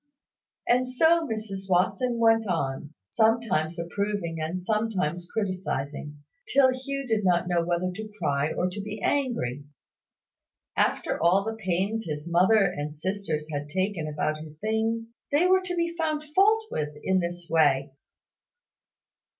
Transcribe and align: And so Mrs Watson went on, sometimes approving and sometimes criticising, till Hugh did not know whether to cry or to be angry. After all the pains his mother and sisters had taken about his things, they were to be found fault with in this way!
And 0.67 0.87
so 0.87 1.27
Mrs 1.27 1.69
Watson 1.69 2.17
went 2.17 2.47
on, 2.47 2.95
sometimes 3.11 3.77
approving 3.77 4.37
and 4.41 4.65
sometimes 4.65 5.29
criticising, 5.31 6.17
till 6.51 6.71
Hugh 6.73 7.05
did 7.05 7.23
not 7.23 7.47
know 7.47 7.63
whether 7.63 7.91
to 7.91 8.11
cry 8.17 8.51
or 8.51 8.67
to 8.67 8.81
be 8.81 8.99
angry. 8.99 9.63
After 10.75 11.21
all 11.21 11.43
the 11.43 11.53
pains 11.63 12.05
his 12.05 12.27
mother 12.27 12.65
and 12.65 12.95
sisters 12.95 13.47
had 13.53 13.69
taken 13.69 14.07
about 14.07 14.39
his 14.39 14.59
things, 14.59 15.05
they 15.31 15.45
were 15.45 15.61
to 15.61 15.75
be 15.75 15.95
found 15.95 16.23
fault 16.33 16.63
with 16.71 16.89
in 17.03 17.19
this 17.19 17.47
way! 17.47 17.91